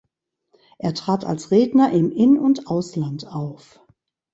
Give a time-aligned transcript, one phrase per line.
[0.79, 3.79] Er trat als Redner im In- und Ausland auf.